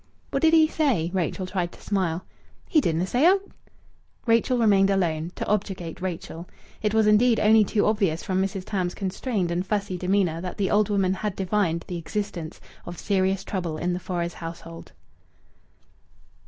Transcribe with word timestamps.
"What 0.31 0.41
did 0.41 0.55
he 0.55 0.67
say?" 0.67 1.11
Rachel 1.13 1.45
tried 1.45 1.71
to 1.73 1.79
smile. 1.79 2.25
"He 2.67 2.81
didna 2.81 3.05
say 3.05 3.27
aught." 3.27 3.51
Rachel 4.25 4.57
remained 4.57 4.89
alone, 4.89 5.31
to 5.35 5.47
objurgate 5.47 6.01
Rachel. 6.01 6.49
It 6.81 6.91
was 6.95 7.05
indeed 7.05 7.39
only 7.39 7.63
too 7.63 7.85
obvious 7.85 8.23
from 8.23 8.41
Mrs. 8.41 8.65
Tams's 8.65 8.95
constrained 8.95 9.51
and 9.51 9.63
fussy 9.63 9.99
demeanour 9.99 10.41
that 10.41 10.57
the 10.57 10.71
old 10.71 10.89
woman 10.89 11.13
had 11.13 11.35
divined 11.35 11.85
the 11.87 11.97
existence 11.99 12.59
of 12.83 12.97
serious 12.97 13.43
trouble 13.43 13.77
in 13.77 13.93
the 13.93 13.99
Fores 13.99 14.33
household. 14.33 14.91